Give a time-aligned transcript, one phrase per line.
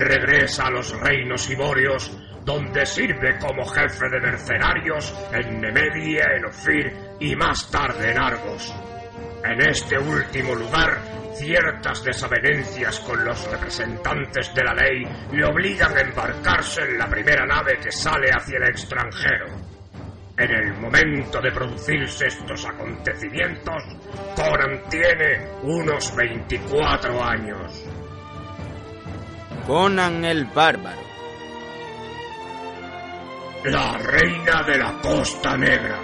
[0.00, 2.10] regresa a los reinos iborios,
[2.44, 8.74] donde sirve como jefe de mercenarios en Nemedia, en Ofir y más tarde en Argos.
[9.44, 10.98] En este último lugar,
[11.34, 15.02] ciertas desavenencias con los representantes de la ley
[15.32, 19.46] le obligan a embarcarse en la primera nave que sale hacia el extranjero.
[20.38, 23.82] En el momento de producirse estos acontecimientos,
[24.34, 27.84] Conan tiene unos 24 años.
[29.66, 31.00] Conan el Bárbaro.
[33.64, 35.98] La reina de la Costa Negra.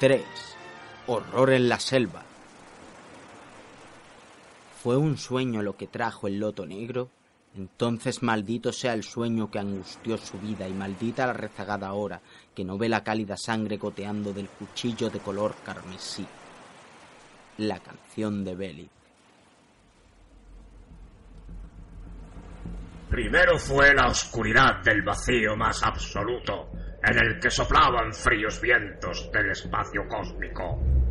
[0.00, 0.24] Tres.
[1.06, 2.24] Horror en la selva.
[4.82, 7.10] ¿Fue un sueño lo que trajo el loto negro?
[7.56, 12.20] Entonces maldito sea el sueño que angustió su vida y maldita la rezagada hora
[12.54, 16.26] que no ve la cálida sangre goteando del cuchillo de color carmesí.
[17.58, 18.90] La canción de Belly.
[23.10, 26.70] Primero fue la oscuridad del vacío más absoluto,
[27.04, 31.01] en el que soplaban fríos vientos del espacio cósmico.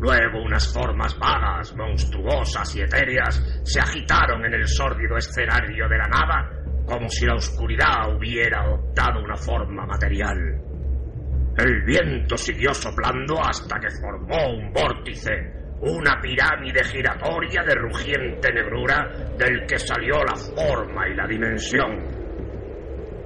[0.00, 6.08] Luego unas formas vagas, monstruosas y etéreas se agitaron en el sórdido escenario de la
[6.08, 6.50] nada,
[6.86, 10.38] como si la oscuridad hubiera adoptado una forma material.
[11.58, 15.30] El viento siguió soplando hasta que formó un vórtice,
[15.82, 21.98] una pirámide giratoria de rugiente negrura del que salió la forma y la dimensión.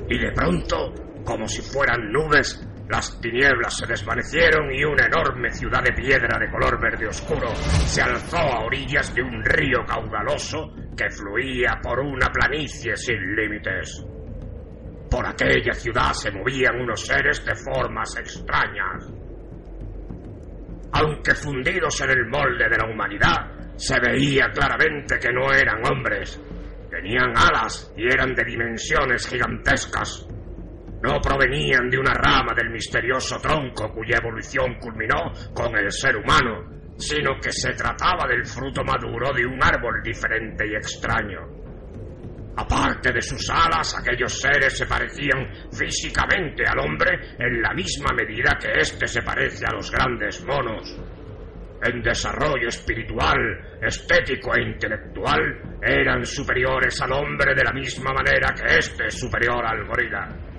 [0.08, 0.92] Y de pronto,
[1.24, 6.50] como si fueran nubes, las tinieblas se desvanecieron y una enorme ciudad de piedra de
[6.50, 12.28] color verde oscuro se alzó a orillas de un río caudaloso que fluía por una
[12.28, 14.04] planicie sin límites.
[15.10, 19.10] Por aquella ciudad se movían unos seres de formas extrañas.
[20.92, 26.40] Aunque fundidos en el molde de la humanidad, se veía claramente que no eran hombres.
[26.90, 30.28] Tenían alas y eran de dimensiones gigantescas
[31.04, 36.64] no provenían de una rama del misterioso tronco cuya evolución culminó con el ser humano,
[36.96, 41.40] sino que se trataba del fruto maduro de un árbol diferente y extraño.
[42.56, 48.56] Aparte de sus alas, aquellos seres se parecían físicamente al hombre en la misma medida
[48.58, 50.98] que éste se parece a los grandes monos.
[51.82, 53.36] En desarrollo espiritual,
[53.82, 59.62] estético e intelectual, eran superiores al hombre de la misma manera que éste es superior
[59.66, 60.53] al gorila.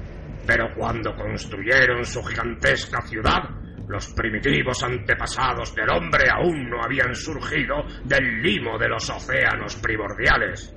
[0.46, 3.50] Pero cuando construyeron su gigantesca ciudad,
[3.88, 10.74] los primitivos antepasados del hombre aún no habían surgido del limo de los océanos primordiales.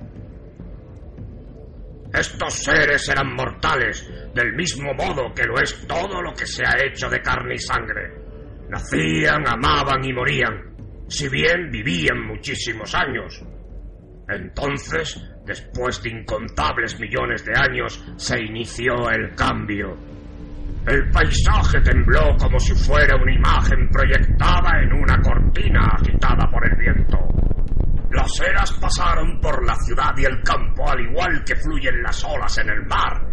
[2.13, 6.83] Estos seres eran mortales, del mismo modo que lo es todo lo que se ha
[6.83, 8.11] hecho de carne y sangre.
[8.69, 13.43] Nacían, amaban y morían, si bien vivían muchísimos años.
[14.27, 19.97] Entonces, después de incontables millones de años, se inició el cambio.
[20.85, 26.77] El paisaje tembló como si fuera una imagen proyectada en una cortina agitada por el
[26.77, 27.17] viento.
[28.11, 32.55] Las eras pasaron por la ciudad y el campo al igual que fluyen las olas
[32.59, 33.25] en el mar,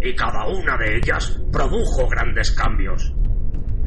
[0.00, 3.12] y cada una de ellas produjo grandes cambios.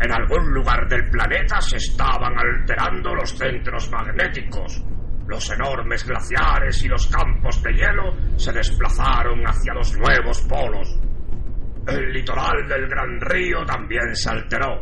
[0.02, 4.84] En algún lugar del planeta se estaban alterando los centros magnéticos,
[5.28, 11.00] los enormes glaciares y los campos de hielo se desplazaron hacia los nuevos polos.
[11.88, 14.82] El litoral del gran río también se alteró.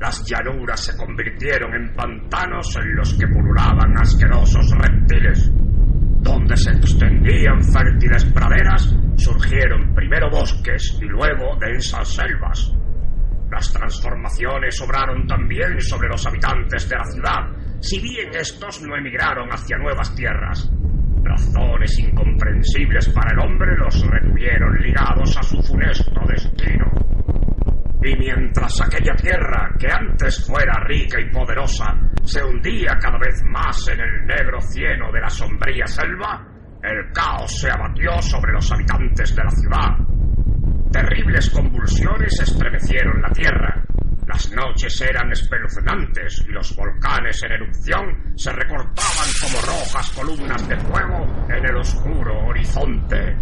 [0.00, 5.50] Las llanuras se convirtieron en pantanos en los que pululaban asquerosos reptiles.
[6.20, 12.72] Donde se extendían fértiles praderas, surgieron primero bosques y luego densas selvas.
[13.50, 19.48] Las transformaciones obraron también sobre los habitantes de la ciudad, si bien estos no emigraron
[19.50, 20.70] hacia nuevas tierras.
[21.22, 26.86] Razones incomprensibles para el hombre los retuvieron ligados a su funesto destino.
[28.02, 31.94] Y mientras aquella tierra, que antes fuera rica y poderosa,
[32.24, 36.46] se hundía cada vez más en el negro cieno de la sombría selva,
[36.82, 40.08] el caos se abatió sobre los habitantes de la ciudad.
[40.92, 43.84] Terribles convulsiones estremecieron la tierra,
[44.28, 50.78] las noches eran espeluznantes y los volcanes en erupción se recortaban como rojas columnas de
[50.80, 53.36] fuego en el oscuro horizonte.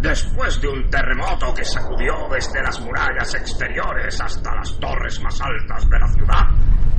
[0.00, 5.88] Después de un terremoto que sacudió desde las murallas exteriores hasta las torres más altas
[5.88, 6.46] de la ciudad,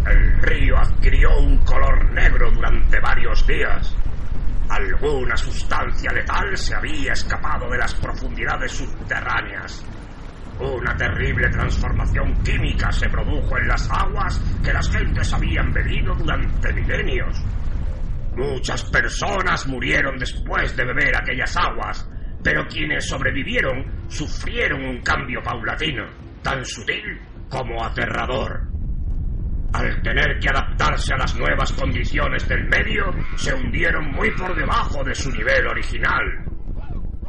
[0.08, 3.96] el río adquirió un color negro durante varios días.
[4.68, 9.86] Alguna sustancia letal se había escapado de las profundidades subterráneas
[10.60, 16.74] Una terrible transformación química se produjo en las aguas que las gentes habían bebido durante
[16.74, 17.42] milenios.
[18.36, 22.10] Muchas personas murieron después de beber aquellas aguas,
[22.44, 26.06] pero quienes sobrevivieron sufrieron un cambio paulatino,
[26.44, 27.20] tan sutil
[27.50, 28.68] como aterrador.
[29.72, 35.04] Al tener que adaptarse a las nuevas condiciones del medio, se hundieron muy por debajo
[35.06, 36.49] de su nivel original.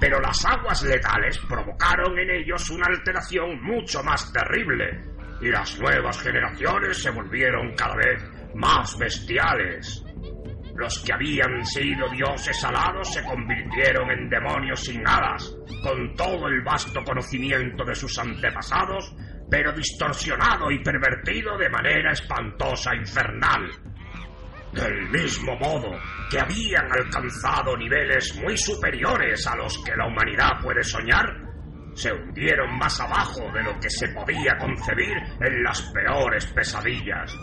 [0.00, 5.02] Pero las aguas letales provocaron en ellos una alteración mucho más terrible,
[5.40, 8.22] y las nuevas generaciones se volvieron cada vez
[8.54, 10.04] más bestiales.
[10.74, 16.62] Los que habían sido dioses alados se convirtieron en demonios sin alas, con todo el
[16.62, 19.14] vasto conocimiento de sus antepasados
[19.50, 23.68] pero distorsionado y pervertido de manera espantosa e infernal.
[24.72, 25.98] Del mismo modo
[26.30, 31.26] que habían alcanzado niveles muy superiores a los que la humanidad puede soñar,
[31.94, 37.36] se hundieron más abajo de lo que se podía concebir en las peores pesadillas.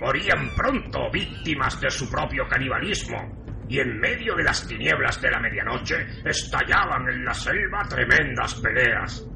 [0.00, 5.40] Morían pronto víctimas de su propio canibalismo, y en medio de las tinieblas de la
[5.40, 9.26] medianoche estallaban en la selva tremendas peleas.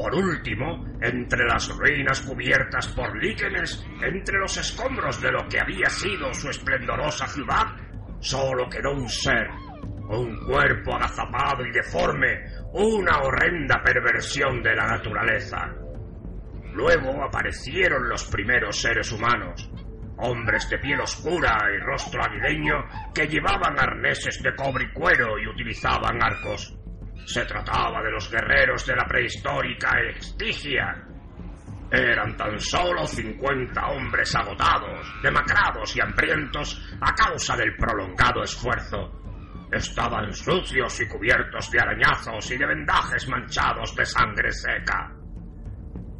[0.00, 5.90] Por último, entre las ruinas cubiertas por líquenes, entre los escombros de lo que había
[5.90, 7.66] sido su esplendorosa ciudad,
[8.18, 9.50] solo quedó un ser,
[10.08, 15.70] un cuerpo agazapado y deforme, una horrenda perversión de la naturaleza.
[16.72, 19.70] Luego aparecieron los primeros seres humanos,
[20.16, 25.46] hombres de piel oscura y rostro aguileño que llevaban arneses de cobre y cuero y
[25.46, 26.79] utilizaban arcos.
[27.24, 31.04] Se trataba de los guerreros de la prehistórica Estigia.
[31.90, 39.20] Eran tan solo 50 hombres agotados, demacrados y hambrientos a causa del prolongado esfuerzo.
[39.72, 45.12] Estaban sucios y cubiertos de arañazos y de vendajes manchados de sangre seca.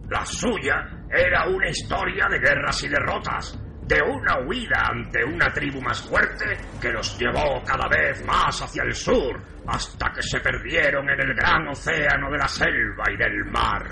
[0.09, 3.57] La suya era una historia de guerras y derrotas,
[3.91, 8.85] de una huida ante una tribu más fuerte que los llevó cada vez más hacia
[8.85, 13.45] el sur, hasta que se perdieron en el gran océano de la selva y del
[13.47, 13.85] mar.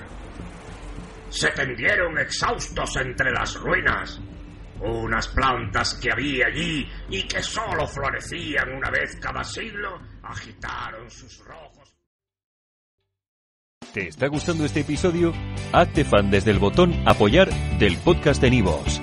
[1.28, 4.20] Se tendieron exhaustos entre las ruinas.
[4.80, 11.44] Unas plantas que había allí y que sólo florecían una vez cada siglo agitaron sus
[11.44, 11.92] rojos.
[13.92, 15.32] ¿Te está gustando este episodio?
[15.72, 17.48] Hazte fan desde el botón apoyar
[17.80, 19.02] del podcast de Nivos.